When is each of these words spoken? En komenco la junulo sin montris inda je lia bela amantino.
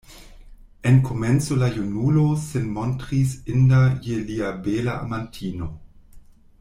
En 0.91 0.95
komenco 1.09 1.57
la 1.63 1.67
junulo 1.75 2.23
sin 2.45 2.65
montris 2.77 3.35
inda 3.57 3.83
je 4.09 4.19
lia 4.31 4.51
bela 4.69 4.97
amantino. 5.07 5.71